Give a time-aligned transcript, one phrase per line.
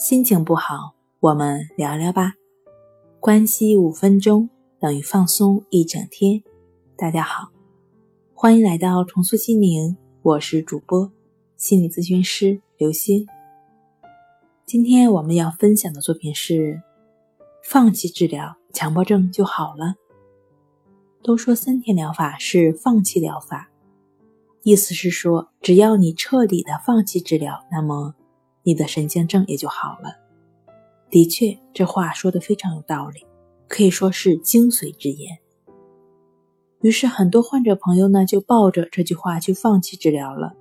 [0.00, 2.32] 心情不好，我们聊聊吧。
[3.20, 4.48] 关系五分钟
[4.78, 6.42] 等于放松一整天。
[6.96, 7.50] 大家好，
[8.32, 11.12] 欢迎来到重塑心灵，我是主播
[11.58, 13.26] 心理咨询师刘星。
[14.64, 16.80] 今天我们要分享的作品是：
[17.62, 19.96] 放弃治疗，强迫症就好了。
[21.22, 23.68] 都说三天疗法是放弃疗法，
[24.62, 28.14] 意思是说，只要你彻底的放弃治疗，那么。
[28.62, 30.16] 你的神经症也就好了。
[31.08, 33.26] 的确，这话说的非常有道理，
[33.66, 35.38] 可以说是精髓之言。
[36.82, 40.54] 于是，很多患者朋友呢就抱着这句话去放弃治疗了，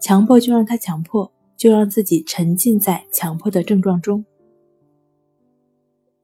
[0.00, 4.24] 强迫就让他强迫，就让自己沉浸在强迫的症状中。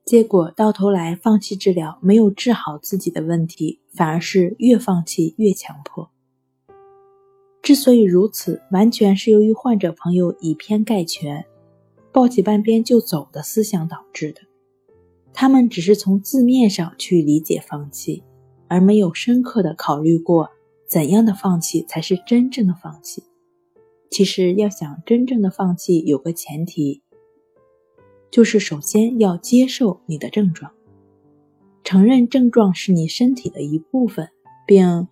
[0.05, 6.11] 结果到头来，放弃治疗没有治好自己的问题，反而是越放弃越强迫。
[7.63, 11.45] 之所以如此，完全是由于患者朋友以偏概全、
[12.11, 14.41] 抱起半边就走的思想导致的。
[15.33, 18.25] 他们只是从字面上去理解放弃，
[18.67, 20.49] 而没有深刻的考虑过
[20.89, 23.23] 怎样的放弃才是真正的放弃。
[24.11, 27.03] 其实，要想真正的放弃，有个前提，
[28.31, 30.73] 就是首先要接受你的症状，
[31.85, 34.31] 承认症状是你身体的一部分，
[34.67, 35.07] 并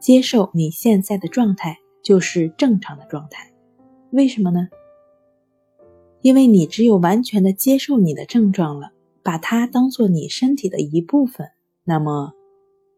[0.00, 1.78] 接受你现在的状态。
[2.02, 3.52] 就是正常的状态，
[4.10, 4.68] 为什么呢？
[6.22, 11.48] 因为你只有完全的接受你的症状了，把它当做你身体的一部分，
[11.84, 12.32] 那么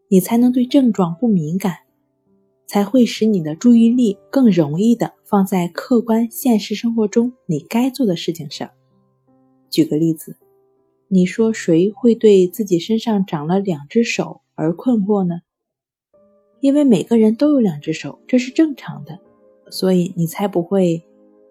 [0.08, 1.78] 你才能对症状不敏感，
[2.66, 8.70] 才会使你的注意力更容易的放在客观现实生活中你该做的事情上。
[9.68, 10.36] 举个例子，
[11.08, 15.40] 你说谁会对自己身上长了两只手而困惑呢？
[16.60, 19.18] 因为每个人都有两只手，这是正常的，
[19.70, 21.02] 所以你才不会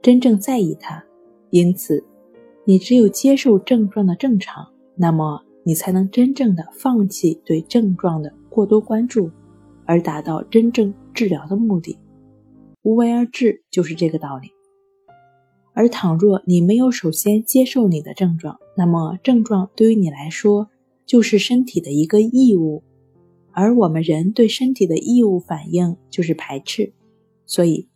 [0.02, 1.04] 真正在意它。
[1.50, 2.04] 因此，
[2.64, 9.32] 你只有接受症状的正常，那么你才能真正的放弃对症状的过多关注，
[9.86, 11.98] 而达到真正治疗的目的。
[12.84, 14.50] 无为而治就是这个道理。
[15.74, 20.70] 而倘若你没有首先接受你的症状，那么症状对于你来说
[21.06, 22.84] 就是身体的一个义务。
[23.60, 26.94] 而我们人对身体的异物反应就是排斥，
[27.46, 27.90] 所以，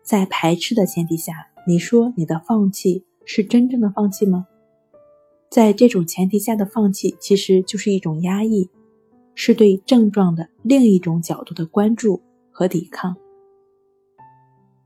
[0.00, 4.46] 在排斥的前提下，你说你的放弃是真正的放弃吗？
[5.50, 8.70] 在这种前提下的放弃，其实就是一种压抑，
[9.34, 13.16] 是对症状的另一种角度的关注和抵抗。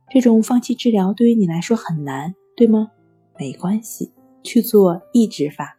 [0.09, 2.91] 这种放弃治疗对于你来说很难，对吗？
[3.38, 4.10] 没关系，
[4.42, 5.76] 去做抑制法，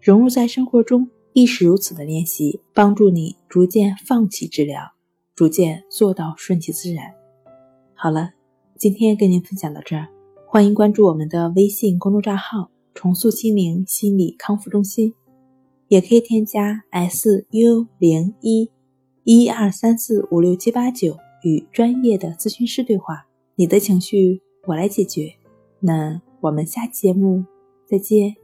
[0.00, 1.10] 融入在生活中。
[1.32, 4.92] 亦是如此的练习，帮助你逐渐放弃治疗，
[5.34, 7.12] 逐渐做到顺其自然。
[7.94, 8.32] 好了，
[8.76, 10.08] 今天跟您分享到这儿，
[10.46, 15.14] 欢迎关注我们的微信公众账号“重塑心灵心理康复中心”，
[15.88, 18.70] 也可以添加 s u 零一
[19.24, 23.26] 一二三四五六七八九与专业的咨询师对话。
[23.54, 25.32] 你的情绪我来解决。
[25.80, 27.44] 那我们下期节目
[27.86, 28.41] 再见。